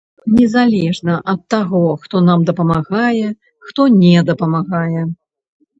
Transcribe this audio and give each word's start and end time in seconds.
Незалежна 0.35 1.17
ад 1.33 1.41
таго, 1.55 1.83
хто 2.07 2.23
нам 2.31 2.39
дапамагае, 2.49 3.27
хто 3.69 3.81
не 4.01 4.17
дапамагае. 4.33 5.03